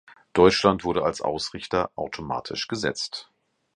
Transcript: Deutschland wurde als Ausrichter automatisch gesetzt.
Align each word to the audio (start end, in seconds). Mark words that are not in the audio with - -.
Deutschland 0.33 0.83
wurde 0.83 1.03
als 1.03 1.21
Ausrichter 1.21 1.91
automatisch 1.95 2.67
gesetzt. 2.67 3.29